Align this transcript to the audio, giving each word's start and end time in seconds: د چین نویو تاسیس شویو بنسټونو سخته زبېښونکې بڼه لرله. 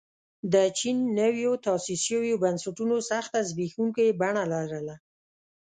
د 0.53 0.55
چین 0.79 0.97
نویو 1.19 1.51
تاسیس 1.65 1.99
شویو 2.07 2.41
بنسټونو 2.43 2.95
سخته 3.09 3.39
زبېښونکې 3.49 4.07
بڼه 4.19 4.43
لرله. 4.53 4.95